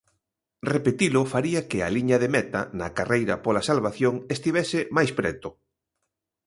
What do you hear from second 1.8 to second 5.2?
a liña de meta, na carreira pola salvación, estivese máis